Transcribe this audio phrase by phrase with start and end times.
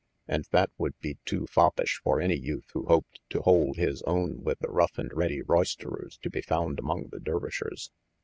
[0.27, 4.41] And that would be too foppish for any youth who hoped to hold his own
[4.43, 7.91] with the rough and ready roisterers to be found among the Dervishers.